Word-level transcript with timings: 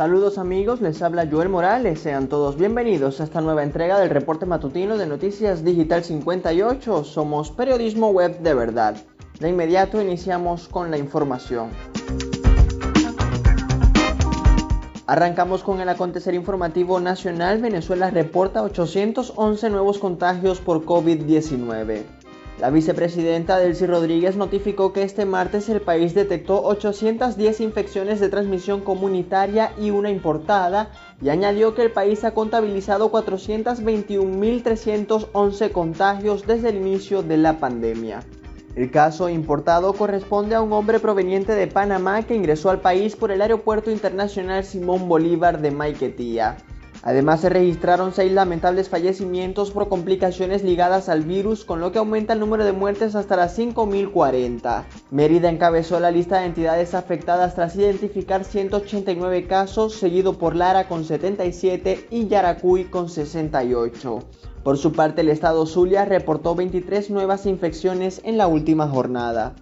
Saludos 0.00 0.38
amigos, 0.38 0.80
les 0.80 1.02
habla 1.02 1.28
Joel 1.30 1.50
Morales, 1.50 2.00
sean 2.00 2.30
todos 2.30 2.56
bienvenidos 2.56 3.20
a 3.20 3.24
esta 3.24 3.42
nueva 3.42 3.62
entrega 3.62 4.00
del 4.00 4.08
reporte 4.08 4.46
matutino 4.46 4.96
de 4.96 5.06
Noticias 5.06 5.62
Digital 5.62 6.02
58, 6.04 7.04
somos 7.04 7.50
periodismo 7.50 8.08
web 8.08 8.38
de 8.38 8.54
verdad. 8.54 8.96
De 9.40 9.50
inmediato 9.50 10.00
iniciamos 10.00 10.68
con 10.68 10.90
la 10.90 10.96
información. 10.96 11.68
Arrancamos 15.06 15.62
con 15.62 15.82
el 15.82 15.88
acontecer 15.90 16.32
informativo 16.32 16.98
nacional. 16.98 17.60
Venezuela 17.60 18.10
reporta 18.10 18.62
811 18.62 19.68
nuevos 19.68 19.98
contagios 19.98 20.60
por 20.60 20.86
COVID-19. 20.86 22.19
La 22.60 22.68
vicepresidenta 22.68 23.58
Delcy 23.58 23.86
Rodríguez 23.86 24.36
notificó 24.36 24.92
que 24.92 25.02
este 25.02 25.24
martes 25.24 25.70
el 25.70 25.80
país 25.80 26.12
detectó 26.12 26.62
810 26.62 27.62
infecciones 27.62 28.20
de 28.20 28.28
transmisión 28.28 28.82
comunitaria 28.82 29.72
y 29.78 29.88
una 29.88 30.10
importada 30.10 30.90
y 31.22 31.30
añadió 31.30 31.74
que 31.74 31.80
el 31.80 31.90
país 31.90 32.22
ha 32.24 32.34
contabilizado 32.34 33.10
421.311 33.10 35.72
contagios 35.72 36.46
desde 36.46 36.68
el 36.68 36.76
inicio 36.76 37.22
de 37.22 37.38
la 37.38 37.58
pandemia. 37.58 38.20
El 38.76 38.90
caso 38.90 39.30
importado 39.30 39.94
corresponde 39.94 40.54
a 40.54 40.60
un 40.60 40.74
hombre 40.74 41.00
proveniente 41.00 41.54
de 41.54 41.66
Panamá 41.66 42.24
que 42.24 42.34
ingresó 42.34 42.68
al 42.68 42.82
país 42.82 43.16
por 43.16 43.30
el 43.30 43.40
Aeropuerto 43.40 43.90
Internacional 43.90 44.64
Simón 44.64 45.08
Bolívar 45.08 45.62
de 45.62 45.70
Maiquetía. 45.70 46.58
Además 47.02 47.40
se 47.40 47.48
registraron 47.48 48.12
seis 48.12 48.30
lamentables 48.32 48.90
fallecimientos 48.90 49.70
por 49.70 49.88
complicaciones 49.88 50.62
ligadas 50.62 51.08
al 51.08 51.22
virus, 51.22 51.64
con 51.64 51.80
lo 51.80 51.92
que 51.92 51.98
aumenta 51.98 52.34
el 52.34 52.40
número 52.40 52.64
de 52.64 52.72
muertes 52.72 53.14
hasta 53.14 53.36
las 53.36 53.58
5.040. 53.58 54.84
Mérida 55.10 55.48
encabezó 55.48 55.98
la 55.98 56.10
lista 56.10 56.40
de 56.40 56.46
entidades 56.46 56.94
afectadas 56.94 57.54
tras 57.54 57.74
identificar 57.76 58.44
189 58.44 59.46
casos, 59.46 59.94
seguido 59.94 60.36
por 60.36 60.54
Lara 60.54 60.88
con 60.88 61.04
77 61.04 62.08
y 62.10 62.28
Yaracuy 62.28 62.84
con 62.84 63.08
68. 63.08 64.18
Por 64.62 64.76
su 64.76 64.92
parte, 64.92 65.22
el 65.22 65.30
estado 65.30 65.64
Zulia 65.64 66.04
reportó 66.04 66.54
23 66.54 67.08
nuevas 67.10 67.46
infecciones 67.46 68.20
en 68.24 68.36
la 68.36 68.46
última 68.46 68.86
jornada. 68.88 69.54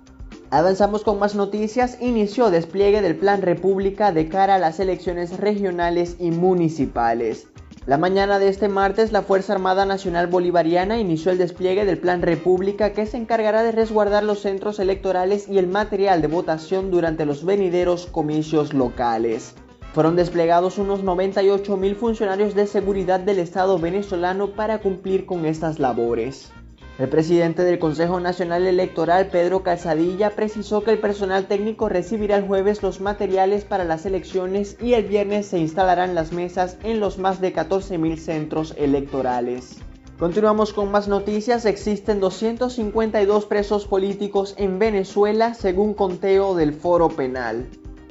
Avanzamos 0.50 1.04
con 1.04 1.18
más 1.18 1.34
noticias. 1.34 1.98
Inició 2.00 2.50
despliegue 2.50 3.02
del 3.02 3.16
Plan 3.16 3.42
República 3.42 4.12
de 4.12 4.30
cara 4.30 4.54
a 4.54 4.58
las 4.58 4.80
elecciones 4.80 5.36
regionales 5.36 6.16
y 6.18 6.30
municipales. 6.30 7.48
La 7.84 7.98
mañana 7.98 8.38
de 8.38 8.48
este 8.48 8.68
martes, 8.68 9.12
la 9.12 9.20
Fuerza 9.20 9.52
Armada 9.52 9.84
Nacional 9.84 10.26
Bolivariana 10.26 10.98
inició 10.98 11.32
el 11.32 11.38
despliegue 11.38 11.84
del 11.84 11.98
Plan 11.98 12.22
República 12.22 12.94
que 12.94 13.04
se 13.04 13.18
encargará 13.18 13.62
de 13.62 13.72
resguardar 13.72 14.24
los 14.24 14.40
centros 14.40 14.78
electorales 14.78 15.48
y 15.50 15.58
el 15.58 15.66
material 15.66 16.22
de 16.22 16.28
votación 16.28 16.90
durante 16.90 17.26
los 17.26 17.44
venideros 17.44 18.06
comicios 18.06 18.72
locales. 18.72 19.54
Fueron 19.92 20.16
desplegados 20.16 20.78
unos 20.78 21.02
98 21.02 21.76
mil 21.76 21.94
funcionarios 21.94 22.54
de 22.54 22.66
seguridad 22.66 23.20
del 23.20 23.38
Estado 23.38 23.78
venezolano 23.78 24.52
para 24.52 24.80
cumplir 24.80 25.26
con 25.26 25.44
estas 25.44 25.78
labores. 25.78 26.52
El 26.98 27.08
presidente 27.08 27.62
del 27.62 27.78
Consejo 27.78 28.18
Nacional 28.18 28.66
Electoral, 28.66 29.28
Pedro 29.28 29.62
Calzadilla, 29.62 30.30
precisó 30.30 30.82
que 30.82 30.90
el 30.90 30.98
personal 30.98 31.46
técnico 31.46 31.88
recibirá 31.88 32.36
el 32.36 32.44
jueves 32.44 32.82
los 32.82 33.00
materiales 33.00 33.64
para 33.64 33.84
las 33.84 34.04
elecciones 34.04 34.76
y 34.82 34.94
el 34.94 35.04
viernes 35.04 35.46
se 35.46 35.60
instalarán 35.60 36.16
las 36.16 36.32
mesas 36.32 36.76
en 36.82 36.98
los 36.98 37.16
más 37.16 37.40
de 37.40 37.54
14.000 37.54 38.16
centros 38.16 38.74
electorales. 38.76 39.76
Continuamos 40.18 40.72
con 40.72 40.90
más 40.90 41.06
noticias. 41.06 41.66
Existen 41.66 42.18
252 42.18 43.46
presos 43.46 43.86
políticos 43.86 44.56
en 44.58 44.80
Venezuela 44.80 45.54
según 45.54 45.94
conteo 45.94 46.56
del 46.56 46.72
Foro 46.72 47.10
Penal. 47.10 47.68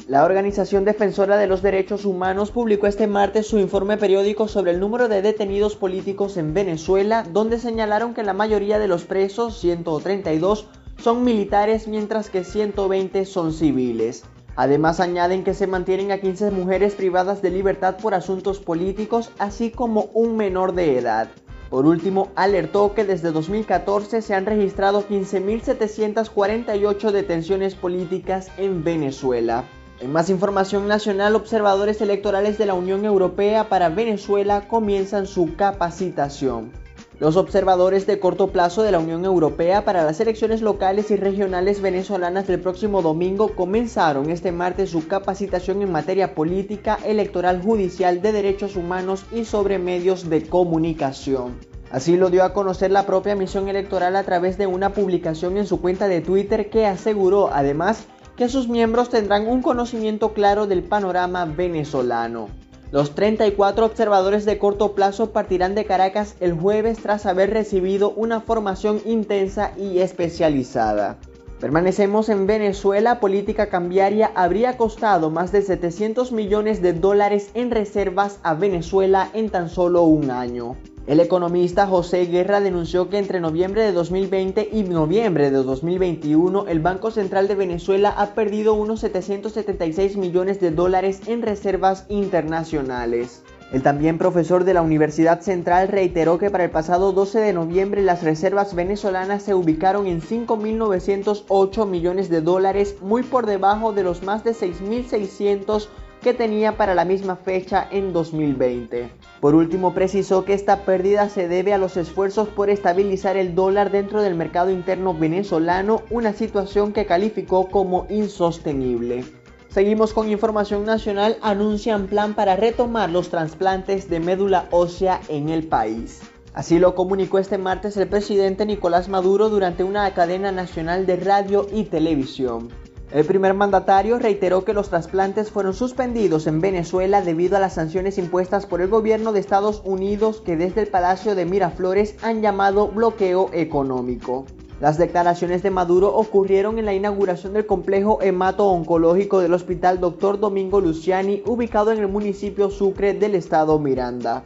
La 0.07 0.23
Organización 0.23 0.85
Defensora 0.85 1.35
de 1.35 1.47
los 1.47 1.61
Derechos 1.61 2.05
Humanos 2.05 2.51
publicó 2.51 2.87
este 2.87 3.07
martes 3.07 3.45
su 3.45 3.59
informe 3.59 3.97
periódico 3.97 4.47
sobre 4.47 4.71
el 4.71 4.79
número 4.79 5.09
de 5.09 5.21
detenidos 5.21 5.75
políticos 5.75 6.37
en 6.37 6.53
Venezuela, 6.53 7.25
donde 7.29 7.59
señalaron 7.59 8.13
que 8.13 8.23
la 8.23 8.31
mayoría 8.31 8.79
de 8.79 8.87
los 8.87 9.03
presos, 9.03 9.59
132, 9.59 10.69
son 10.97 11.25
militares 11.25 11.89
mientras 11.89 12.29
que 12.29 12.45
120 12.45 13.25
son 13.25 13.51
civiles. 13.51 14.23
Además 14.55 15.01
añaden 15.01 15.43
que 15.43 15.53
se 15.53 15.67
mantienen 15.67 16.13
a 16.13 16.19
15 16.19 16.51
mujeres 16.51 16.95
privadas 16.95 17.41
de 17.41 17.49
libertad 17.49 17.97
por 17.97 18.13
asuntos 18.13 18.59
políticos, 18.59 19.31
así 19.39 19.71
como 19.71 20.09
un 20.13 20.37
menor 20.37 20.73
de 20.73 20.99
edad. 20.99 21.27
Por 21.69 21.85
último, 21.85 22.29
alertó 22.35 22.93
que 22.93 23.03
desde 23.03 23.33
2014 23.33 24.21
se 24.21 24.33
han 24.33 24.45
registrado 24.45 25.05
15.748 25.05 27.11
detenciones 27.11 27.75
políticas 27.75 28.47
en 28.57 28.85
Venezuela. 28.85 29.65
En 29.99 30.11
más 30.11 30.29
información 30.29 30.87
nacional, 30.87 31.35
observadores 31.35 31.99
electorales 32.01 32.59
de 32.59 32.67
la 32.67 32.75
Unión 32.75 33.03
Europea 33.03 33.67
para 33.67 33.89
Venezuela 33.89 34.67
comienzan 34.67 35.25
su 35.25 35.55
capacitación. 35.55 36.71
Los 37.19 37.35
observadores 37.35 38.05
de 38.05 38.19
corto 38.19 38.49
plazo 38.51 38.83
de 38.83 38.91
la 38.91 38.99
Unión 38.99 39.25
Europea 39.25 39.85
para 39.85 40.03
las 40.03 40.19
elecciones 40.19 40.61
locales 40.61 41.09
y 41.09 41.15
regionales 41.15 41.81
venezolanas 41.81 42.45
del 42.45 42.59
próximo 42.59 43.01
domingo 43.01 43.55
comenzaron 43.55 44.29
este 44.29 44.51
martes 44.51 44.91
su 44.91 45.07
capacitación 45.07 45.81
en 45.81 45.91
materia 45.91 46.35
política, 46.35 46.99
electoral, 47.03 47.59
judicial, 47.63 48.21
de 48.21 48.33
derechos 48.33 48.75
humanos 48.75 49.25
y 49.31 49.45
sobre 49.45 49.79
medios 49.79 50.29
de 50.29 50.47
comunicación. 50.47 51.57
Así 51.89 52.17
lo 52.17 52.29
dio 52.29 52.43
a 52.43 52.53
conocer 52.53 52.91
la 52.91 53.07
propia 53.07 53.35
misión 53.35 53.67
electoral 53.67 54.15
a 54.15 54.23
través 54.23 54.59
de 54.59 54.67
una 54.67 54.93
publicación 54.93 55.57
en 55.57 55.65
su 55.65 55.81
cuenta 55.81 56.07
de 56.07 56.21
Twitter 56.21 56.69
que 56.69 56.85
aseguró 56.85 57.49
además 57.51 58.05
que 58.37 58.47
sus 58.47 58.69
miembros 58.69 59.09
tendrán 59.09 59.47
un 59.47 59.61
conocimiento 59.61 60.33
claro 60.33 60.67
del 60.67 60.83
panorama 60.83 61.45
venezolano. 61.45 62.49
Los 62.91 63.15
34 63.15 63.85
observadores 63.85 64.45
de 64.45 64.59
corto 64.59 64.93
plazo 64.93 65.31
partirán 65.31 65.75
de 65.75 65.85
Caracas 65.85 66.35
el 66.39 66.53
jueves 66.53 66.99
tras 66.99 67.25
haber 67.25 67.49
recibido 67.49 68.11
una 68.11 68.39
formación 68.39 69.01
intensa 69.05 69.71
y 69.75 69.99
especializada. 69.99 71.17
Permanecemos 71.59 72.29
en 72.29 72.45
Venezuela, 72.45 73.19
política 73.19 73.67
cambiaria 73.67 74.31
habría 74.35 74.77
costado 74.77 75.31
más 75.31 75.51
de 75.51 75.63
700 75.63 76.31
millones 76.31 76.83
de 76.83 76.93
dólares 76.93 77.49
en 77.55 77.71
reservas 77.71 78.39
a 78.43 78.53
Venezuela 78.53 79.29
en 79.33 79.49
tan 79.49 79.69
solo 79.69 80.03
un 80.03 80.29
año. 80.29 80.77
El 81.07 81.21
economista 81.21 81.87
José 81.87 82.25
Guerra 82.25 82.59
denunció 82.59 83.09
que 83.09 83.17
entre 83.17 83.39
noviembre 83.39 83.81
de 83.81 83.93
2020 83.93 84.67
y 84.73 84.83
noviembre 84.83 85.51
de 85.51 85.63
2021 85.63 86.65
el 86.67 86.81
Banco 86.81 87.11
Central 87.11 87.47
de 87.47 87.55
Venezuela 87.55 88.09
ha 88.09 88.33
perdido 88.33 88.73
unos 88.73 88.99
776 88.99 90.17
millones 90.17 90.59
de 90.59 90.71
dólares 90.71 91.21
en 91.27 91.43
reservas 91.43 92.05
internacionales. 92.09 93.41
El 93.71 93.83
también 93.83 94.17
profesor 94.17 94.65
de 94.65 94.73
la 94.73 94.81
Universidad 94.81 95.39
Central 95.39 95.87
reiteró 95.87 96.37
que 96.39 96.49
para 96.49 96.65
el 96.65 96.71
pasado 96.71 97.13
12 97.13 97.39
de 97.39 97.53
noviembre 97.53 98.01
las 98.01 98.23
reservas 98.23 98.75
venezolanas 98.75 99.43
se 99.43 99.53
ubicaron 99.53 100.07
en 100.07 100.21
5.908 100.21 101.87
millones 101.87 102.27
de 102.29 102.41
dólares, 102.41 102.97
muy 102.99 103.23
por 103.23 103.45
debajo 103.45 103.93
de 103.93 104.03
los 104.03 104.23
más 104.23 104.43
de 104.43 104.51
6.600 104.51 105.87
que 106.27 106.33
tenía 106.33 106.75
para 106.75 106.93
la 106.93 107.05
misma 107.05 107.37
fecha 107.37 107.87
en 107.89 108.11
2020. 108.11 109.09
Por 109.39 109.55
último, 109.55 109.93
precisó 109.93 110.43
que 110.43 110.53
esta 110.53 110.81
pérdida 110.81 111.29
se 111.29 111.47
debe 111.47 111.73
a 111.73 111.77
los 111.77 111.95
esfuerzos 111.95 112.49
por 112.49 112.69
estabilizar 112.69 113.37
el 113.37 113.55
dólar 113.55 113.91
dentro 113.91 114.21
del 114.21 114.35
mercado 114.35 114.69
interno 114.69 115.13
venezolano, 115.13 116.01
una 116.09 116.33
situación 116.33 116.91
que 116.91 117.05
calificó 117.05 117.69
como 117.69 118.07
insostenible. 118.09 119.23
Seguimos 119.69 120.11
con 120.11 120.29
información 120.29 120.83
nacional, 120.83 121.37
anuncian 121.41 122.07
plan 122.07 122.33
para 122.33 122.57
retomar 122.57 123.09
los 123.09 123.29
trasplantes 123.29 124.09
de 124.09 124.19
médula 124.19 124.67
ósea 124.71 125.21
en 125.29 125.47
el 125.47 125.65
país. 125.65 126.19
Así 126.53 126.77
lo 126.77 126.93
comunicó 126.93 127.39
este 127.39 127.57
martes 127.57 127.95
el 127.95 128.09
presidente 128.09 128.65
Nicolás 128.65 129.07
Maduro 129.07 129.47
durante 129.47 129.85
una 129.85 130.13
cadena 130.13 130.51
nacional 130.51 131.05
de 131.05 131.15
radio 131.15 131.67
y 131.71 131.85
televisión. 131.85 132.67
El 133.11 133.25
primer 133.25 133.53
mandatario 133.53 134.19
reiteró 134.19 134.65
que 134.65 134.73
los 134.73 134.89
trasplantes 134.89 135.49
fueron 135.49 135.73
suspendidos 135.73 136.45
en 136.45 136.59
Venezuela 136.59 137.21
debido 137.21 137.55
a 137.55 137.61
las 137.61 137.75
sanciones 137.75 138.17
impuestas 138.17 138.65
por 138.65 138.81
el 138.81 138.89
gobierno 138.89 139.31
de 139.31 139.39
Estados 139.39 139.81
Unidos 139.85 140.41
que 140.45 140.57
desde 140.57 140.81
el 140.81 140.87
Palacio 140.87 141.33
de 141.33 141.45
Miraflores 141.45 142.17
han 142.21 142.41
llamado 142.41 142.89
bloqueo 142.89 143.49
económico. 143.53 144.45
Las 144.81 144.97
declaraciones 144.97 145.63
de 145.63 145.71
Maduro 145.71 146.13
ocurrieron 146.13 146.79
en 146.79 146.85
la 146.85 146.93
inauguración 146.93 147.53
del 147.53 147.65
complejo 147.65 148.19
hemato-oncológico 148.21 149.39
del 149.39 149.53
Hospital 149.53 150.01
Dr. 150.01 150.39
Domingo 150.39 150.81
Luciani, 150.81 151.41
ubicado 151.45 151.93
en 151.93 151.99
el 151.99 152.09
municipio 152.09 152.69
Sucre 152.69 153.13
del 153.13 153.35
estado 153.35 153.79
Miranda. 153.79 154.43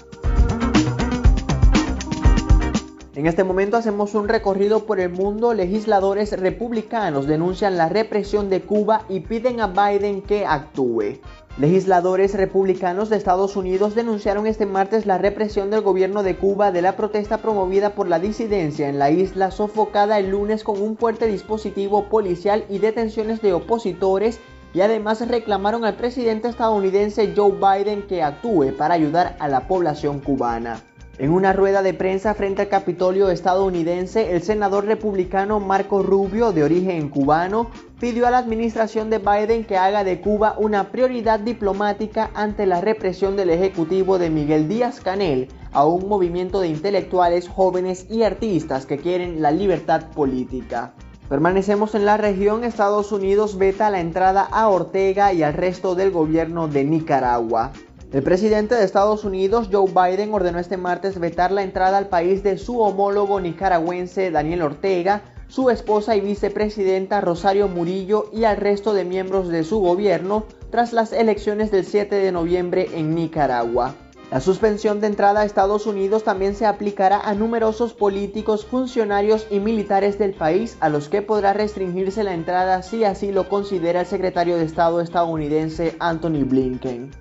En 3.22 3.28
este 3.28 3.44
momento 3.44 3.78
hacemos 3.78 4.16
un 4.16 4.28
recorrido 4.28 4.88
por 4.88 5.00
el 5.00 5.12
mundo. 5.12 5.54
Legisladores 5.54 6.32
republicanos 6.32 7.28
denuncian 7.28 7.78
la 7.78 7.88
represión 7.88 8.50
de 8.50 8.62
Cuba 8.62 9.04
y 9.10 9.20
piden 9.20 9.62
a 9.62 9.68
Biden 9.68 10.24
que 10.24 10.48
actúe. 10.48 11.20
Legisladores 11.60 12.34
republicanos 12.34 13.12
de 13.12 13.18
Estados 13.18 13.56
Unidos 13.56 13.94
denunciaron 13.94 14.48
este 14.48 14.66
martes 14.66 15.06
la 15.06 15.20
represión 15.20 15.70
del 15.70 15.82
gobierno 15.82 16.24
de 16.24 16.36
Cuba 16.36 16.72
de 16.72 16.82
la 16.82 16.98
protesta 16.98 17.38
promovida 17.38 17.92
por 17.92 18.08
la 18.08 18.18
disidencia 18.18 18.90
en 18.90 18.98
la 18.98 19.12
isla 19.12 19.52
sofocada 19.52 20.18
el 20.18 20.32
lunes 20.32 20.64
con 20.64 20.82
un 20.82 20.98
fuerte 20.98 21.28
dispositivo 21.28 22.10
policial 22.10 22.66
y 22.70 22.80
detenciones 22.80 23.40
de 23.44 23.54
opositores 23.54 24.40
y 24.74 24.82
además 24.82 25.28
reclamaron 25.28 25.86
al 25.86 25.96
presidente 25.96 26.48
estadounidense 26.48 27.34
Joe 27.36 27.52
Biden 27.52 28.02
que 28.08 28.24
actúe 28.24 28.76
para 28.76 28.96
ayudar 28.96 29.36
a 29.38 29.48
la 29.48 29.68
población 29.68 30.22
cubana. 30.22 30.82
En 31.22 31.32
una 31.32 31.54
rueda 31.54 31.84
de 31.84 31.94
prensa 31.94 32.34
frente 32.34 32.64
al 32.64 32.70
Capitolio 32.70 33.30
estadounidense, 33.30 34.32
el 34.32 34.42
senador 34.42 34.86
republicano 34.86 35.60
Marco 35.60 36.02
Rubio, 36.02 36.52
de 36.52 36.64
origen 36.64 37.10
cubano, 37.10 37.70
pidió 38.00 38.26
a 38.26 38.32
la 38.32 38.40
administración 38.40 39.12
de 39.12 39.20
Biden 39.20 39.64
que 39.66 39.78
haga 39.78 40.04
de 40.04 40.20
Cuba 40.20 40.56
una 40.58 40.90
prioridad 40.90 41.40
diplomática 41.40 42.32
ante 42.34 42.66
la 42.66 42.82
represión 42.82 43.36
del 43.36 43.52
ejecutivo 43.52 44.18
de 44.18 44.32
Miguel 44.32 44.68
Díaz 44.68 45.00
Canel 45.00 45.50
a 45.72 45.86
un 45.86 46.10
movimiento 46.10 46.60
de 46.60 46.70
intelectuales 46.70 47.48
jóvenes 47.48 48.08
y 48.10 48.24
artistas 48.24 48.88
que 48.88 48.98
quieren 48.98 49.44
la 49.44 49.52
libertad 49.52 50.10
política. 50.16 50.94
Permanecemos 51.30 51.94
en 51.94 52.06
la 52.06 52.18
región, 52.18 52.64
Estados 52.64 53.12
Unidos 53.12 53.60
veta 53.60 53.92
la 53.92 54.00
entrada 54.00 54.42
a 54.42 54.68
Ortega 54.70 55.34
y 55.34 55.44
al 55.44 55.54
resto 55.54 55.94
del 55.94 56.10
gobierno 56.10 56.68
de 56.68 56.84
Nicaragua. 56.84 57.74
El 58.12 58.24
presidente 58.24 58.76
de 58.76 58.84
Estados 58.84 59.24
Unidos, 59.24 59.70
Joe 59.72 59.90
Biden, 59.90 60.34
ordenó 60.34 60.60
este 60.60 60.76
martes 60.76 61.18
vetar 61.18 61.50
la 61.54 61.64
entrada 61.64 61.98
al 61.98 62.10
país 62.10 62.44
de 62.44 62.58
su 62.58 62.82
homólogo 62.82 63.40
nicaragüense 63.40 64.32
Daniel 64.32 64.64
Ortega, 64.64 65.22
su 65.48 65.70
esposa 65.70 66.18
y 66.18 66.20
vicepresidenta 66.20 67.22
Rosario 67.22 67.70
Murillo 67.70 68.30
y 68.34 68.44
al 68.44 68.58
resto 68.58 68.94
de 68.94 69.06
miembros 69.06 69.48
de 69.48 69.64
su 69.64 69.80
gobierno 69.80 70.44
tras 70.72 70.92
las 70.92 71.14
elecciones 71.14 71.72
del 71.72 71.86
7 71.86 72.14
de 72.14 72.34
noviembre 72.34 72.90
en 72.96 73.16
Nicaragua. 73.16 73.96
La 74.30 74.42
suspensión 74.42 75.00
de 75.00 75.08
entrada 75.08 75.42
a 75.42 75.46
Estados 75.46 75.88
Unidos 75.88 76.26
también 76.26 76.54
se 76.56 76.66
aplicará 76.66 77.22
a 77.22 77.34
numerosos 77.34 77.94
políticos, 77.94 78.66
funcionarios 78.66 79.48
y 79.50 79.62
militares 79.62 80.20
del 80.20 80.34
país 80.34 80.76
a 80.82 80.90
los 80.90 81.08
que 81.08 81.22
podrá 81.22 81.54
restringirse 81.54 82.26
la 82.26 82.34
entrada 82.34 82.84
si 82.84 83.06
así 83.06 83.32
lo 83.32 83.48
considera 83.48 84.02
el 84.02 84.06
secretario 84.06 84.58
de 84.58 84.66
Estado 84.66 85.00
estadounidense 85.00 85.96
Anthony 86.00 86.44
Blinken. 86.44 87.12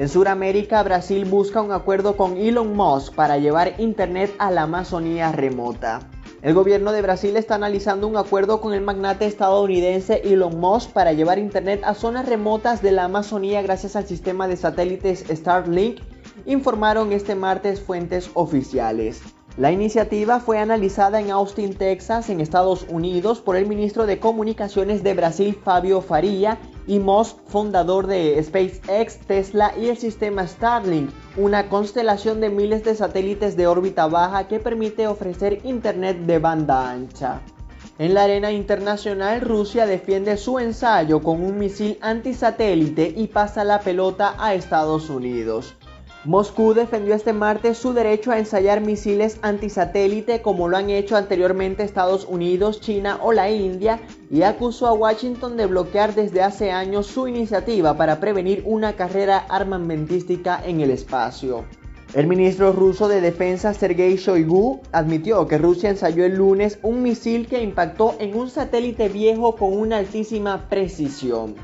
En 0.00 0.08
Sudamérica, 0.08 0.82
Brasil 0.82 1.26
busca 1.26 1.60
un 1.60 1.72
acuerdo 1.72 2.16
con 2.16 2.38
Elon 2.38 2.74
Musk 2.74 3.14
para 3.14 3.36
llevar 3.36 3.74
Internet 3.76 4.34
a 4.38 4.50
la 4.50 4.62
Amazonía 4.62 5.30
remota. 5.30 6.08
El 6.40 6.54
gobierno 6.54 6.92
de 6.92 7.02
Brasil 7.02 7.36
está 7.36 7.56
analizando 7.56 8.08
un 8.08 8.16
acuerdo 8.16 8.62
con 8.62 8.72
el 8.72 8.80
magnate 8.80 9.26
estadounidense 9.26 10.22
Elon 10.24 10.58
Musk 10.58 10.92
para 10.92 11.12
llevar 11.12 11.38
Internet 11.38 11.82
a 11.84 11.92
zonas 11.92 12.26
remotas 12.26 12.80
de 12.80 12.92
la 12.92 13.04
Amazonía 13.04 13.60
gracias 13.60 13.94
al 13.94 14.06
sistema 14.06 14.48
de 14.48 14.56
satélites 14.56 15.26
Starlink, 15.28 16.00
informaron 16.46 17.12
este 17.12 17.34
martes 17.34 17.82
fuentes 17.82 18.30
oficiales. 18.32 19.20
La 19.58 19.70
iniciativa 19.70 20.40
fue 20.40 20.58
analizada 20.58 21.20
en 21.20 21.30
Austin, 21.30 21.74
Texas, 21.74 22.30
en 22.30 22.40
Estados 22.40 22.86
Unidos, 22.88 23.42
por 23.42 23.56
el 23.56 23.66
ministro 23.66 24.06
de 24.06 24.18
Comunicaciones 24.18 25.02
de 25.02 25.12
Brasil, 25.12 25.58
Fabio 25.62 26.00
Faria, 26.00 26.58
y 26.86 26.98
Musk, 26.98 27.36
fundador 27.46 28.06
de 28.06 28.42
SpaceX, 28.42 29.18
Tesla 29.26 29.72
y 29.78 29.88
el 29.88 29.96
sistema 29.96 30.46
Starlink, 30.46 31.10
una 31.36 31.68
constelación 31.68 32.40
de 32.40 32.50
miles 32.50 32.84
de 32.84 32.94
satélites 32.94 33.56
de 33.56 33.66
órbita 33.66 34.06
baja 34.06 34.48
que 34.48 34.60
permite 34.60 35.06
ofrecer 35.06 35.60
Internet 35.64 36.18
de 36.18 36.38
banda 36.38 36.90
ancha. 36.90 37.40
En 38.00 38.14
la 38.14 38.22
arena 38.22 38.50
internacional, 38.50 39.42
Rusia 39.42 39.84
defiende 39.84 40.38
su 40.38 40.58
ensayo 40.58 41.22
con 41.22 41.44
un 41.44 41.58
misil 41.58 41.98
antisatélite 42.00 43.12
y 43.14 43.26
pasa 43.26 43.62
la 43.62 43.80
pelota 43.80 44.36
a 44.38 44.54
Estados 44.54 45.10
Unidos. 45.10 45.74
Moscú 46.24 46.74
defendió 46.74 47.14
este 47.14 47.32
martes 47.32 47.78
su 47.78 47.94
derecho 47.94 48.30
a 48.30 48.38
ensayar 48.38 48.82
misiles 48.82 49.38
antisatélite 49.40 50.42
como 50.42 50.68
lo 50.68 50.76
han 50.76 50.90
hecho 50.90 51.16
anteriormente 51.16 51.82
Estados 51.82 52.26
Unidos, 52.28 52.82
China 52.82 53.18
o 53.22 53.32
la 53.32 53.50
India 53.50 54.00
y 54.30 54.42
acusó 54.42 54.86
a 54.86 54.92
Washington 54.92 55.56
de 55.56 55.64
bloquear 55.64 56.14
desde 56.14 56.42
hace 56.42 56.72
años 56.72 57.06
su 57.06 57.26
iniciativa 57.26 57.96
para 57.96 58.20
prevenir 58.20 58.62
una 58.66 58.96
carrera 58.96 59.38
armamentística 59.48 60.60
en 60.62 60.82
el 60.82 60.90
espacio. 60.90 61.64
El 62.12 62.26
ministro 62.26 62.72
ruso 62.72 63.08
de 63.08 63.22
Defensa 63.22 63.72
Sergei 63.72 64.16
Shoigu 64.16 64.82
admitió 64.92 65.46
que 65.46 65.56
Rusia 65.56 65.88
ensayó 65.88 66.26
el 66.26 66.36
lunes 66.36 66.78
un 66.82 67.02
misil 67.02 67.46
que 67.46 67.62
impactó 67.62 68.16
en 68.18 68.36
un 68.36 68.50
satélite 68.50 69.08
viejo 69.08 69.56
con 69.56 69.72
una 69.72 69.96
altísima 69.96 70.68
precisión. 70.68 71.54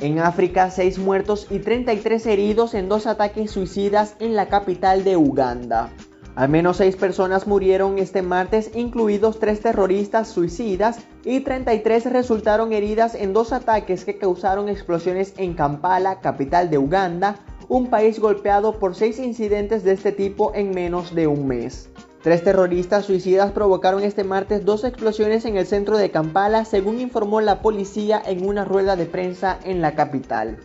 En 0.00 0.18
África, 0.18 0.70
6 0.70 0.98
muertos 0.98 1.46
y 1.50 1.58
33 1.58 2.24
heridos 2.24 2.72
en 2.72 2.88
dos 2.88 3.06
ataques 3.06 3.50
suicidas 3.50 4.16
en 4.18 4.34
la 4.34 4.48
capital 4.48 5.04
de 5.04 5.18
Uganda. 5.18 5.90
Al 6.36 6.48
menos 6.48 6.78
6 6.78 6.96
personas 6.96 7.46
murieron 7.46 7.98
este 7.98 8.22
martes, 8.22 8.70
incluidos 8.74 9.38
3 9.38 9.60
terroristas 9.60 10.28
suicidas, 10.28 11.00
y 11.22 11.40
33 11.40 12.10
resultaron 12.12 12.72
heridas 12.72 13.14
en 13.14 13.34
dos 13.34 13.52
ataques 13.52 14.06
que 14.06 14.16
causaron 14.16 14.70
explosiones 14.70 15.34
en 15.36 15.52
Kampala, 15.52 16.20
capital 16.20 16.70
de 16.70 16.78
Uganda, 16.78 17.36
un 17.68 17.90
país 17.90 18.18
golpeado 18.18 18.78
por 18.78 18.94
6 18.94 19.18
incidentes 19.18 19.84
de 19.84 19.92
este 19.92 20.12
tipo 20.12 20.54
en 20.54 20.70
menos 20.70 21.14
de 21.14 21.26
un 21.26 21.46
mes. 21.46 21.89
Tres 22.22 22.44
terroristas 22.44 23.06
suicidas 23.06 23.50
provocaron 23.52 24.02
este 24.02 24.24
martes 24.24 24.66
dos 24.66 24.84
explosiones 24.84 25.46
en 25.46 25.56
el 25.56 25.66
centro 25.66 25.96
de 25.96 26.10
Kampala, 26.10 26.66
según 26.66 27.00
informó 27.00 27.40
la 27.40 27.62
policía 27.62 28.20
en 28.26 28.46
una 28.46 28.66
rueda 28.66 28.94
de 28.94 29.06
prensa 29.06 29.58
en 29.64 29.80
la 29.80 29.94
capital. 29.94 30.58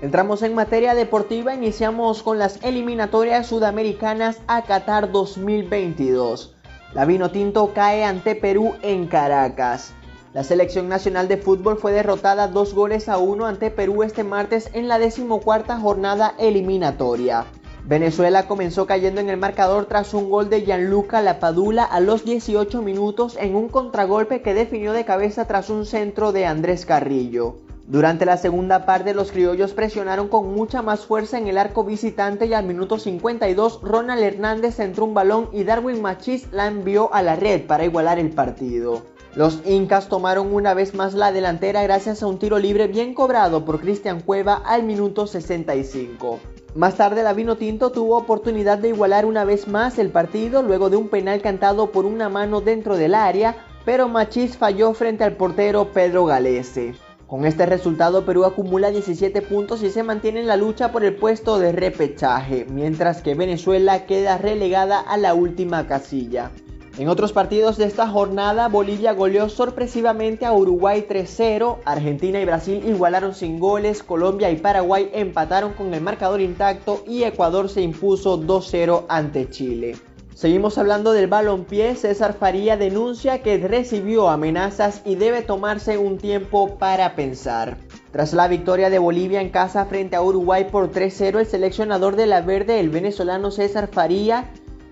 Entramos 0.00 0.42
en 0.42 0.54
materia 0.54 0.94
deportiva, 0.94 1.52
iniciamos 1.52 2.22
con 2.22 2.38
las 2.38 2.62
eliminatorias 2.62 3.48
sudamericanas 3.48 4.38
a 4.46 4.62
Qatar 4.62 5.10
2022. 5.10 6.54
La 6.94 7.06
Vino 7.06 7.32
Tinto 7.32 7.72
cae 7.74 8.04
ante 8.04 8.36
Perú 8.36 8.74
en 8.82 9.08
Caracas. 9.08 9.94
La 10.32 10.44
selección 10.44 10.88
nacional 10.88 11.26
de 11.26 11.38
fútbol 11.38 11.76
fue 11.76 11.90
derrotada 11.90 12.46
dos 12.46 12.72
goles 12.72 13.08
a 13.08 13.18
uno 13.18 13.46
ante 13.46 13.72
Perú 13.72 14.04
este 14.04 14.22
martes 14.22 14.70
en 14.74 14.86
la 14.86 15.00
decimocuarta 15.00 15.80
jornada 15.80 16.36
eliminatoria. 16.38 17.44
Venezuela 17.88 18.46
comenzó 18.46 18.86
cayendo 18.86 19.22
en 19.22 19.30
el 19.30 19.38
marcador 19.38 19.86
tras 19.86 20.12
un 20.12 20.28
gol 20.28 20.50
de 20.50 20.60
Gianluca 20.60 21.22
Lapadula 21.22 21.84
a 21.84 22.00
los 22.00 22.22
18 22.22 22.82
minutos 22.82 23.38
en 23.40 23.56
un 23.56 23.70
contragolpe 23.70 24.42
que 24.42 24.52
definió 24.52 24.92
de 24.92 25.06
cabeza 25.06 25.46
tras 25.46 25.70
un 25.70 25.86
centro 25.86 26.32
de 26.32 26.44
Andrés 26.44 26.84
Carrillo. 26.84 27.56
Durante 27.86 28.26
la 28.26 28.36
segunda 28.36 28.84
parte 28.84 29.14
los 29.14 29.32
criollos 29.32 29.72
presionaron 29.72 30.28
con 30.28 30.52
mucha 30.54 30.82
más 30.82 31.06
fuerza 31.06 31.38
en 31.38 31.48
el 31.48 31.56
arco 31.56 31.82
visitante 31.82 32.44
y 32.44 32.52
al 32.52 32.66
minuto 32.66 32.98
52 32.98 33.80
Ronald 33.80 34.22
Hernández 34.22 34.80
entró 34.80 35.06
un 35.06 35.14
balón 35.14 35.48
y 35.54 35.64
Darwin 35.64 36.02
Machis 36.02 36.52
la 36.52 36.66
envió 36.66 37.14
a 37.14 37.22
la 37.22 37.36
red 37.36 37.66
para 37.66 37.86
igualar 37.86 38.18
el 38.18 38.28
partido. 38.28 39.00
Los 39.34 39.62
incas 39.64 40.10
tomaron 40.10 40.52
una 40.52 40.74
vez 40.74 40.94
más 40.94 41.14
la 41.14 41.32
delantera 41.32 41.82
gracias 41.84 42.22
a 42.22 42.26
un 42.26 42.38
tiro 42.38 42.58
libre 42.58 42.86
bien 42.86 43.14
cobrado 43.14 43.64
por 43.64 43.80
Cristian 43.80 44.20
Cueva 44.20 44.60
al 44.66 44.82
minuto 44.82 45.26
65. 45.26 46.38
Más 46.74 46.96
tarde 46.96 47.22
la 47.22 47.32
Vino 47.32 47.56
Tinto 47.56 47.90
tuvo 47.90 48.18
oportunidad 48.18 48.78
de 48.78 48.88
igualar 48.88 49.24
una 49.24 49.44
vez 49.44 49.68
más 49.68 49.98
el 49.98 50.10
partido 50.10 50.62
luego 50.62 50.90
de 50.90 50.96
un 50.96 51.08
penal 51.08 51.40
cantado 51.40 51.90
por 51.90 52.04
una 52.04 52.28
mano 52.28 52.60
dentro 52.60 52.96
del 52.96 53.14
área, 53.14 53.56
pero 53.84 54.08
Machís 54.08 54.56
falló 54.58 54.92
frente 54.92 55.24
al 55.24 55.36
portero 55.36 55.92
Pedro 55.92 56.26
Galese. 56.26 56.94
Con 57.26 57.46
este 57.46 57.66
resultado 57.66 58.24
Perú 58.24 58.44
acumula 58.44 58.90
17 58.90 59.42
puntos 59.42 59.82
y 59.82 59.90
se 59.90 60.02
mantiene 60.02 60.40
en 60.40 60.46
la 60.46 60.56
lucha 60.56 60.92
por 60.92 61.04
el 61.04 61.16
puesto 61.16 61.58
de 61.58 61.72
repechaje, 61.72 62.66
mientras 62.70 63.22
que 63.22 63.34
Venezuela 63.34 64.06
queda 64.06 64.38
relegada 64.38 65.00
a 65.00 65.16
la 65.16 65.34
última 65.34 65.86
casilla. 65.86 66.50
En 66.98 67.08
otros 67.08 67.32
partidos 67.32 67.76
de 67.76 67.84
esta 67.84 68.08
jornada, 68.08 68.66
Bolivia 68.66 69.12
goleó 69.12 69.48
sorpresivamente 69.48 70.44
a 70.44 70.52
Uruguay 70.52 71.06
3-0, 71.08 71.78
Argentina 71.84 72.40
y 72.40 72.44
Brasil 72.44 72.82
igualaron 72.84 73.36
sin 73.36 73.60
goles, 73.60 74.02
Colombia 74.02 74.50
y 74.50 74.56
Paraguay 74.56 75.08
empataron 75.14 75.74
con 75.74 75.94
el 75.94 76.00
marcador 76.00 76.40
intacto 76.40 77.04
y 77.06 77.22
Ecuador 77.22 77.68
se 77.68 77.82
impuso 77.82 78.42
2-0 78.42 79.04
ante 79.08 79.48
Chile. 79.48 79.96
Seguimos 80.34 80.76
hablando 80.76 81.12
del 81.12 81.28
balompié, 81.28 81.94
César 81.94 82.34
Faría 82.34 82.76
denuncia 82.76 83.42
que 83.42 83.58
recibió 83.58 84.28
amenazas 84.28 85.02
y 85.04 85.14
debe 85.14 85.42
tomarse 85.42 85.98
un 85.98 86.18
tiempo 86.18 86.78
para 86.78 87.14
pensar. 87.14 87.76
Tras 88.10 88.32
la 88.32 88.48
victoria 88.48 88.90
de 88.90 88.98
Bolivia 88.98 89.40
en 89.40 89.50
casa 89.50 89.84
frente 89.84 90.16
a 90.16 90.22
Uruguay 90.22 90.66
por 90.70 90.90
3-0, 90.90 91.38
el 91.38 91.46
seleccionador 91.46 92.16
de 92.16 92.26
la 92.26 92.40
verde, 92.40 92.80
el 92.80 92.88
venezolano 92.88 93.52
César 93.52 93.88
Faría, 93.92 94.50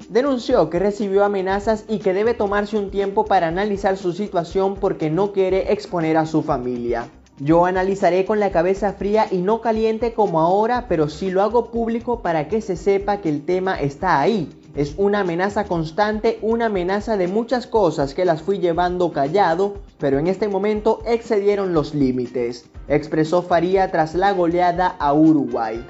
denunció 0.08 0.70
que 0.70 0.78
recibió 0.78 1.24
amenazas 1.24 1.84
y 1.88 1.98
que 1.98 2.12
debe 2.12 2.34
tomarse 2.34 2.78
un 2.78 2.90
tiempo 2.90 3.24
para 3.24 3.48
analizar 3.48 3.96
su 3.96 4.12
situación 4.12 4.76
porque 4.76 5.10
no 5.10 5.32
quiere 5.32 5.72
exponer 5.72 6.16
a 6.16 6.26
su 6.26 6.42
familia. 6.42 7.08
Yo 7.38 7.66
analizaré 7.66 8.24
con 8.24 8.40
la 8.40 8.50
cabeza 8.50 8.94
fría 8.94 9.26
y 9.30 9.38
no 9.38 9.60
caliente 9.60 10.14
como 10.14 10.40
ahora, 10.40 10.86
pero 10.88 11.10
sí 11.10 11.30
lo 11.30 11.42
hago 11.42 11.70
público 11.70 12.22
para 12.22 12.48
que 12.48 12.62
se 12.62 12.76
sepa 12.76 13.18
que 13.18 13.28
el 13.28 13.44
tema 13.44 13.78
está 13.78 14.20
ahí. 14.20 14.48
Es 14.74 14.94
una 14.96 15.20
amenaza 15.20 15.64
constante, 15.64 16.38
una 16.40 16.66
amenaza 16.66 17.16
de 17.16 17.28
muchas 17.28 17.66
cosas 17.66 18.14
que 18.14 18.24
las 18.24 18.42
fui 18.42 18.58
llevando 18.58 19.12
callado, 19.12 19.74
pero 19.98 20.18
en 20.18 20.26
este 20.26 20.48
momento 20.48 21.00
excedieron 21.06 21.74
los 21.74 21.94
límites, 21.94 22.66
expresó 22.88 23.42
Faría 23.42 23.90
tras 23.90 24.14
la 24.14 24.32
goleada 24.32 24.96
a 24.98 25.12
Uruguay. 25.12 25.84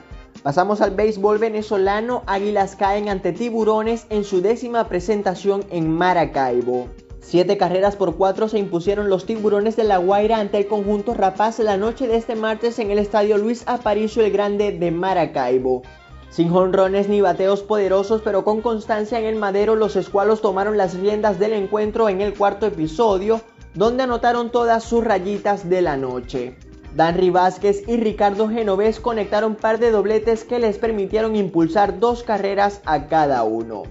Pasamos 0.46 0.80
al 0.80 0.92
béisbol 0.92 1.38
venezolano. 1.38 2.22
Águilas 2.28 2.76
caen 2.76 3.08
ante 3.08 3.32
tiburones 3.32 4.06
en 4.10 4.22
su 4.22 4.42
décima 4.42 4.88
presentación 4.88 5.64
en 5.70 5.90
Maracaibo. 5.90 6.86
Siete 7.18 7.56
carreras 7.56 7.96
por 7.96 8.14
cuatro 8.14 8.48
se 8.48 8.60
impusieron 8.60 9.10
los 9.10 9.26
tiburones 9.26 9.74
de 9.74 9.82
La 9.82 9.98
Guaira 9.98 10.38
ante 10.38 10.58
el 10.58 10.68
conjunto 10.68 11.14
Rapaz 11.14 11.58
la 11.58 11.76
noche 11.76 12.06
de 12.06 12.14
este 12.14 12.36
martes 12.36 12.78
en 12.78 12.92
el 12.92 13.00
estadio 13.00 13.38
Luis 13.38 13.64
Aparicio 13.66 14.24
el 14.24 14.30
Grande 14.30 14.70
de 14.70 14.92
Maracaibo. 14.92 15.82
Sin 16.30 16.48
jonrones 16.48 17.08
ni 17.08 17.20
bateos 17.20 17.62
poderosos, 17.62 18.22
pero 18.22 18.44
con 18.44 18.60
constancia 18.60 19.18
en 19.18 19.24
el 19.24 19.34
madero, 19.34 19.74
los 19.74 19.96
escualos 19.96 20.42
tomaron 20.42 20.76
las 20.76 20.94
riendas 20.94 21.40
del 21.40 21.54
encuentro 21.54 22.08
en 22.08 22.20
el 22.20 22.34
cuarto 22.34 22.66
episodio, 22.66 23.40
donde 23.74 24.04
anotaron 24.04 24.52
todas 24.52 24.84
sus 24.84 25.02
rayitas 25.02 25.68
de 25.68 25.82
la 25.82 25.96
noche. 25.96 26.56
Danry 26.96 27.28
Vázquez 27.28 27.82
y 27.86 27.98
Ricardo 27.98 28.48
Genovés 28.48 29.00
conectaron 29.00 29.54
par 29.54 29.78
de 29.78 29.90
dobletes 29.90 30.44
que 30.44 30.58
les 30.58 30.78
permitieron 30.78 31.36
impulsar 31.36 32.00
dos 32.00 32.22
carreras 32.22 32.80
a 32.86 33.06
cada 33.06 33.44
uno. 33.44 33.82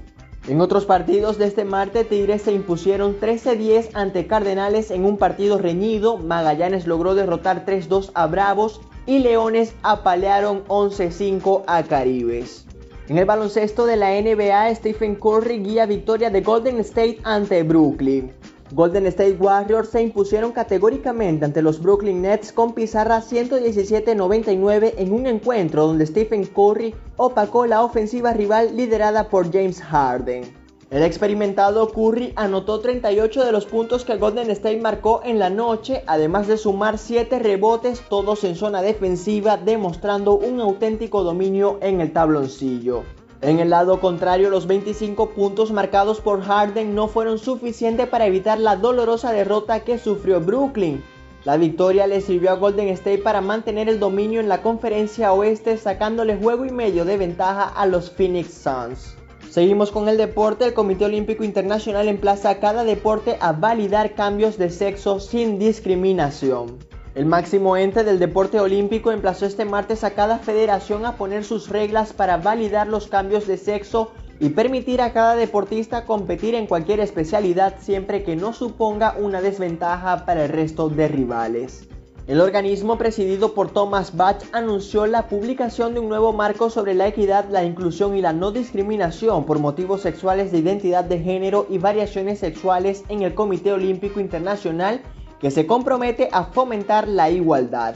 En 0.47 0.59
otros 0.59 0.85
partidos 0.85 1.37
de 1.37 1.45
este 1.45 1.65
martes, 1.65 2.09
Tigres 2.09 2.41
se 2.41 2.51
impusieron 2.51 3.19
13-10 3.19 3.91
ante 3.93 4.25
Cardenales 4.25 4.89
en 4.89 5.05
un 5.05 5.17
partido 5.17 5.59
reñido. 5.59 6.17
Magallanes 6.17 6.87
logró 6.87 7.13
derrotar 7.13 7.63
3-2 7.63 8.09
a 8.15 8.25
Bravos 8.25 8.81
y 9.05 9.19
Leones 9.19 9.75
apalearon 9.83 10.63
11-5 10.65 11.63
a 11.67 11.83
Caribes. 11.83 12.65
En 13.07 13.19
el 13.19 13.25
baloncesto 13.25 13.85
de 13.85 13.97
la 13.97 14.19
NBA, 14.19 14.73
Stephen 14.73 15.13
Curry 15.13 15.59
guía 15.59 15.85
victoria 15.85 16.31
de 16.31 16.41
Golden 16.41 16.79
State 16.79 17.19
ante 17.23 17.61
Brooklyn. 17.61 18.31
Golden 18.71 19.05
State 19.05 19.37
Warriors 19.39 19.89
se 19.89 20.01
impusieron 20.01 20.51
categóricamente 20.51 21.45
ante 21.45 21.61
los 21.61 21.79
Brooklyn 21.79 22.23
Nets 22.23 22.51
con 22.51 22.73
pizarra 22.73 23.21
117-99 23.21 24.95
en 24.97 25.13
un 25.13 25.27
encuentro 25.27 25.85
donde 25.85 26.07
Stephen 26.07 26.45
Curry 26.45 26.95
opacó 27.15 27.67
la 27.67 27.83
ofensiva 27.83 28.33
rival 28.33 28.75
liderada 28.75 29.29
por 29.29 29.51
James 29.53 29.79
Harden. 29.81 30.51
El 30.89 31.03
experimentado 31.03 31.89
Curry 31.89 32.33
anotó 32.35 32.79
38 32.79 33.45
de 33.45 33.51
los 33.51 33.67
puntos 33.67 34.03
que 34.03 34.17
Golden 34.17 34.49
State 34.49 34.81
marcó 34.81 35.21
en 35.23 35.37
la 35.37 35.51
noche, 35.51 36.03
además 36.07 36.47
de 36.47 36.57
sumar 36.57 36.97
7 36.97 37.37
rebotes, 37.37 38.01
todos 38.09 38.43
en 38.43 38.55
zona 38.55 38.81
defensiva, 38.81 39.57
demostrando 39.57 40.33
un 40.33 40.59
auténtico 40.59 41.23
dominio 41.23 41.77
en 41.81 42.01
el 42.01 42.13
tabloncillo. 42.13 43.03
En 43.45 43.59
el 43.59 43.69
lado 43.69 43.99
contrario, 43.99 44.49
los 44.49 44.65
25 44.65 45.29
puntos 45.29 45.71
marcados 45.71 46.19
por 46.19 46.41
Harden 46.41 46.95
no 46.95 47.07
fueron 47.07 47.37
suficientes 47.37 48.07
para 48.07 48.25
evitar 48.25 48.59
la 48.59 48.75
dolorosa 48.75 49.31
derrota 49.31 49.81
que 49.81 49.99
sufrió 49.99 50.41
Brooklyn. 50.41 51.03
La 51.43 51.55
victoria 51.55 52.07
le 52.07 52.21
sirvió 52.21 52.49
a 52.49 52.55
Golden 52.55 52.87
State 52.87 53.19
para 53.19 53.41
mantener 53.41 53.87
el 53.87 53.99
dominio 53.99 54.39
en 54.39 54.49
la 54.49 54.63
conferencia 54.63 55.31
oeste, 55.31 55.77
sacándole 55.77 56.37
juego 56.37 56.65
y 56.65 56.71
medio 56.71 57.05
de 57.05 57.17
ventaja 57.17 57.65
a 57.65 57.85
los 57.85 58.09
Phoenix 58.09 58.51
Suns. 58.51 59.15
Seguimos 59.51 59.91
con 59.91 60.09
el 60.09 60.17
deporte. 60.17 60.65
El 60.65 60.73
Comité 60.73 61.05
Olímpico 61.05 61.43
Internacional 61.43 62.07
emplaza 62.07 62.49
a 62.49 62.59
cada 62.59 62.83
deporte 62.83 63.37
a 63.39 63.51
validar 63.51 64.15
cambios 64.15 64.57
de 64.57 64.71
sexo 64.71 65.19
sin 65.19 65.59
discriminación. 65.59 66.79
El 67.15 67.25
máximo 67.25 67.77
ente 67.77 68.03
del 68.03 68.19
deporte 68.19 68.59
olímpico 68.59 69.09
emplazó 69.09 69.45
este 69.45 69.63
martes 69.63 70.03
a 70.03 70.11
cada 70.11 70.39
federación 70.39 71.05
a 71.05 71.15
poner 71.15 71.45
sus 71.45 71.69
reglas 71.69 72.11
para 72.11 72.35
validar 72.35 72.87
los 72.87 73.07
cambios 73.07 73.47
de 73.47 73.55
sexo 73.55 74.11
y 74.37 74.49
permitir 74.49 74.99
a 74.99 75.13
cada 75.13 75.37
deportista 75.37 76.05
competir 76.05 76.55
en 76.55 76.67
cualquier 76.67 76.99
especialidad 76.99 77.75
siempre 77.79 78.23
que 78.23 78.35
no 78.35 78.51
suponga 78.51 79.15
una 79.17 79.41
desventaja 79.41 80.25
para 80.25 80.43
el 80.43 80.51
resto 80.51 80.89
de 80.89 81.07
rivales. 81.07 81.87
El 82.27 82.41
organismo 82.41 82.97
presidido 82.97 83.53
por 83.53 83.71
Thomas 83.71 84.17
Bach 84.17 84.43
anunció 84.51 85.07
la 85.07 85.29
publicación 85.29 85.93
de 85.93 86.01
un 86.01 86.09
nuevo 86.09 86.33
marco 86.33 86.69
sobre 86.69 86.95
la 86.95 87.07
equidad, 87.07 87.45
la 87.49 87.63
inclusión 87.63 88.17
y 88.17 88.21
la 88.21 88.33
no 88.33 88.51
discriminación 88.51 89.45
por 89.45 89.59
motivos 89.59 90.01
sexuales 90.01 90.51
de 90.51 90.57
identidad 90.57 91.05
de 91.05 91.19
género 91.19 91.65
y 91.69 91.77
variaciones 91.77 92.39
sexuales 92.39 93.05
en 93.07 93.21
el 93.21 93.35
Comité 93.35 93.71
Olímpico 93.71 94.19
Internacional 94.19 95.01
que 95.39 95.51
se 95.51 95.65
compromete 95.65 96.29
a 96.31 96.45
fomentar 96.45 97.07
la 97.07 97.29
igualdad. 97.29 97.95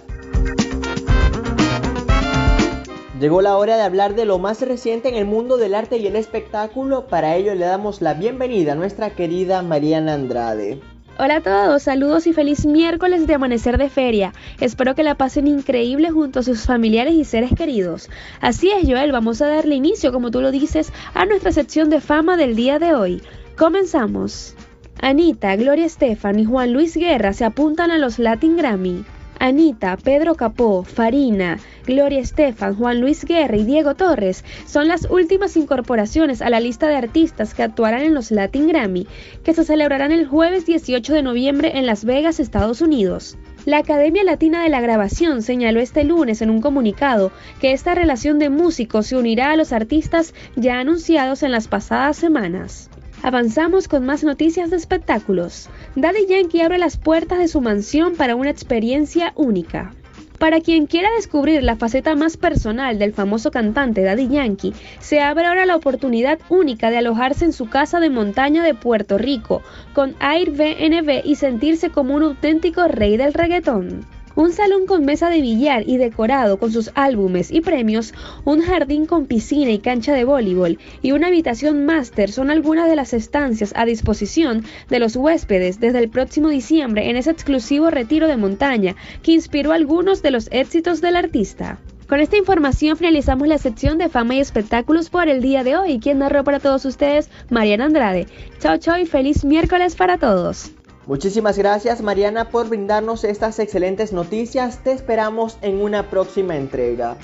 Llegó 3.19 3.41
la 3.41 3.58
hora 3.58 3.75
de 3.75 3.84
hablar 3.84 4.15
de 4.15 4.24
lo 4.24 4.39
más 4.39 4.62
reciente 4.62 5.10
en 5.10 5.15
el 5.15 5.25
mundo 5.25 5.58
del 5.58 5.75
arte 5.75 5.98
y 5.98 6.08
el 6.08 6.15
espectáculo. 6.15 7.08
Para 7.08 7.36
ello 7.36 7.53
le 7.53 7.65
damos 7.65 8.01
la 8.01 8.13
bienvenida 8.13 8.72
a 8.72 8.75
nuestra 8.75 9.10
querida 9.10 9.62
Mariana 9.62 10.13
Andrade. 10.13 10.79
Hola 11.22 11.36
a 11.36 11.41
todos, 11.41 11.84
saludos 11.84 12.27
y 12.27 12.34
feliz 12.34 12.65
miércoles 12.65 13.27
de 13.27 13.34
amanecer 13.34 13.77
de 13.77 13.89
feria. 13.89 14.34
Espero 14.62 14.96
que 14.96 15.03
la 15.03 15.15
pasen 15.15 15.48
increíble 15.48 16.12
junto 16.12 16.39
a 16.39 16.43
sus 16.43 16.65
familiares 16.65 17.13
y 17.13 17.25
seres 17.25 17.51
queridos. 17.53 18.10
Así 18.39 18.72
es, 18.72 18.88
Joel, 18.88 19.12
vamos 19.12 19.41
a 19.41 19.50
darle 19.50 19.75
inicio, 19.75 20.13
como 20.13 20.31
tú 20.31 20.39
lo 20.39 20.50
dices, 20.50 20.93
a 21.13 21.25
nuestra 21.25 21.51
sección 21.51 21.89
de 21.89 22.00
fama 22.00 22.38
del 22.38 22.55
día 22.55 22.79
de 22.79 22.93
hoy. 22.93 23.22
Comenzamos. 23.58 24.55
Anita, 25.01 25.56
Gloria 25.56 25.86
Estefan 25.86 26.39
y 26.39 26.46
Juan 26.46 26.74
Luis 26.74 26.98
Guerra 26.98 27.32
se 27.32 27.46
apuntan 27.46 27.89
a 27.89 27.98
los 27.98 28.20
Latin 28.20 28.58
Grammy. 28.58 29.06
Anita, 29.39 29.96
Pedro 29.96 30.36
Capó, 30.36 30.84
Farina, 30.84 31.58
Gloria 31.88 32.20
Estefan, 32.20 32.75
Juan 32.75 33.00
Luis 33.00 33.24
Guerra 33.24 33.56
y 33.56 33.63
Diego 33.63 33.96
Torres 33.96 34.44
son 34.65 34.89
las 34.89 35.10
últimas 35.10 35.56
incorporaciones 35.56 36.41
a 36.41 36.50
la 36.50 36.60
lista 36.60 36.89
de 36.89 36.98
artistas 36.98 37.53
que 37.53 37.63
actuarán 37.63 38.01
en 38.01 38.13
los 38.13 38.29
Latin 38.32 38.68
Grammy, 38.68 39.08
que 39.46 39.53
se 39.53 39.63
celebrarán 39.63 40.12
el 40.12 40.27
jueves 40.27 40.65
18 40.65 41.13
de 41.13 41.24
noviembre 41.24 41.77
en 41.77 41.86
Las 41.86 42.03
Vegas, 42.03 42.41
Estados 42.41 42.82
Unidos. 42.82 43.38
La 43.65 43.77
Academia 43.77 44.25
Latina 44.25 44.62
de 44.63 44.70
la 44.70 44.82
Grabación 44.82 45.41
señaló 45.44 45.79
este 45.79 46.03
lunes 46.03 46.41
en 46.41 46.50
un 46.50 46.60
comunicado 46.60 47.32
que 47.62 47.72
esta 47.72 47.96
relación 47.96 48.38
de 48.38 48.50
músicos 48.50 49.08
se 49.08 49.15
unirá 49.15 49.51
a 49.51 49.56
los 49.56 49.72
artistas 49.72 50.34
ya 50.58 50.82
anunciados 50.82 51.41
en 51.44 51.51
las 51.51 51.70
pasadas 51.70 52.18
semanas. 52.18 52.89
Avanzamos 53.22 53.90
con 53.90 54.06
más 54.06 54.24
noticias 54.24 54.70
de 54.70 54.78
espectáculos. 54.78 55.70
Daddy 55.96 56.26
Yankee 56.28 56.62
abre 56.62 56.78
las 56.78 56.98
puertas 56.98 57.40
de 57.40 57.50
su 57.50 57.60
mansión 57.60 58.16
para 58.16 58.36
una 58.36 58.50
experiencia 58.50 59.34
única. 59.36 59.94
Para 60.38 60.62
quien 60.62 60.88
quiera 60.88 61.10
descubrir 61.18 61.62
la 61.64 61.76
faceta 61.76 62.16
más 62.16 62.38
personal 62.38 62.98
del 62.98 63.12
famoso 63.12 63.52
cantante 63.52 64.04
Daddy 64.04 64.30
Yankee, 64.30 64.74
se 65.00 65.20
abre 65.20 65.48
ahora 65.48 65.66
la 65.66 65.76
oportunidad 65.76 66.40
única 66.48 66.90
de 66.90 67.00
alojarse 67.00 67.44
en 67.44 67.52
su 67.52 67.68
casa 67.68 68.00
de 68.00 68.10
montaña 68.10 68.64
de 68.64 68.74
Puerto 68.74 69.18
Rico, 69.18 69.64
con 69.94 70.16
Airbnb 70.22 71.26
y 71.26 71.36
sentirse 71.36 71.90
como 71.90 72.16
un 72.16 72.24
auténtico 72.24 72.88
rey 72.88 73.18
del 73.18 73.34
reggaetón. 73.34 74.06
Un 74.39 74.53
salón 74.53 74.86
con 74.86 75.03
mesa 75.03 75.29
de 75.29 75.41
billar 75.41 75.84
y 75.86 75.98
decorado 75.98 76.60
con 76.60 76.72
sus 76.72 76.91
álbumes 76.96 77.51
y 77.51 77.60
premios, 77.60 78.13
un 78.46 78.62
jardín 78.62 79.05
con 79.05 79.25
piscina 79.25 79.69
y 79.69 79.79
cancha 79.79 80.13
de 80.13 80.24
voleibol 80.24 80.79
y 81.01 81.12
una 81.12 81.27
habitación 81.27 81.86
máster 81.86 82.31
son 82.31 82.50
algunas 82.50 82.88
de 82.89 82.96
las 82.96 83.13
estancias 83.13 83.74
a 83.75 83.84
disposición 83.84 84.63
de 84.88 85.00
los 85.00 85.17
huéspedes 85.17 85.81
desde 85.81 86.00
el 86.00 86.08
próximo 86.08 86.48
diciembre 86.48 87.10
en 87.10 87.17
ese 87.17 87.31
exclusivo 87.31 87.89
retiro 87.89 88.29
de 88.29 88.38
montaña 88.38 88.96
que 89.24 89.34
inspiró 89.34 89.74
algunos 89.74 90.22
de 90.22 90.31
los 90.31 90.48
éxitos 90.53 91.01
del 91.01 91.17
artista. 91.17 91.77
Con 92.08 92.22
esta 92.22 92.38
información 92.38 92.96
finalizamos 92.96 93.46
la 93.46 93.58
sección 93.58 93.98
de 93.98 94.08
fama 94.08 94.36
y 94.36 94.39
espectáculos 94.39 95.10
por 95.10 95.27
el 95.27 95.41
día 95.41 95.65
de 95.65 95.75
hoy. 95.75 96.00
Quien 96.00 96.19
narró 96.19 96.46
para 96.46 96.62
todos 96.62 96.86
ustedes, 96.86 97.29
Mariana 97.50 97.88
Andrade. 97.88 98.27
Chao, 98.60 98.77
chao 98.77 98.98
y 98.98 99.05
feliz 99.05 99.43
miércoles 99.43 99.98
para 99.98 100.17
todos. 100.17 100.72
Muchísimas 101.10 101.58
gracias 101.58 102.01
Mariana 102.04 102.51
por 102.51 102.70
brindarnos 102.70 103.24
estas 103.24 103.58
excelentes 103.58 104.13
noticias. 104.13 104.84
Te 104.84 104.92
esperamos 104.92 105.58
en 105.63 105.82
una 105.82 106.12
próxima 106.12 106.56
entrega. 106.56 107.18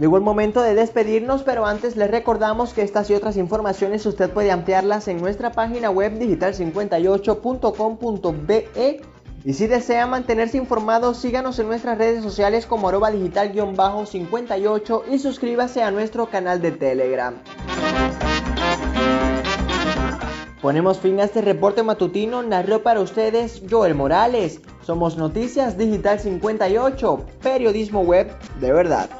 Llegó 0.00 0.16
el 0.16 0.22
momento 0.22 0.62
de 0.62 0.74
despedirnos, 0.74 1.42
pero 1.42 1.66
antes 1.66 1.96
les 1.96 2.10
recordamos 2.10 2.72
que 2.72 2.80
estas 2.80 3.10
y 3.10 3.14
otras 3.14 3.36
informaciones 3.36 4.06
usted 4.06 4.30
puede 4.30 4.52
ampliarlas 4.52 5.06
en 5.08 5.20
nuestra 5.20 5.52
página 5.52 5.90
web 5.90 6.18
digital58.com.be. 6.18 9.02
Y 9.44 9.52
si 9.52 9.66
desea 9.66 10.06
mantenerse 10.06 10.56
informado, 10.56 11.12
síganos 11.12 11.58
en 11.58 11.66
nuestras 11.66 11.98
redes 11.98 12.22
sociales 12.22 12.64
como 12.64 12.88
arroba 12.88 13.10
digital-58 13.10 15.02
y 15.12 15.18
suscríbase 15.18 15.82
a 15.82 15.90
nuestro 15.90 16.30
canal 16.30 16.62
de 16.62 16.72
Telegram. 16.72 17.34
Ponemos 20.64 20.98
fin 20.98 21.20
a 21.20 21.24
este 21.24 21.42
reporte 21.42 21.82
matutino, 21.82 22.42
narró 22.42 22.82
para 22.82 23.00
ustedes 23.00 23.60
Joel 23.68 23.94
Morales. 23.94 24.62
Somos 24.80 25.18
Noticias 25.18 25.76
Digital 25.76 26.18
58, 26.18 27.26
periodismo 27.42 28.00
web 28.00 28.32
de 28.60 28.72
verdad. 28.72 29.10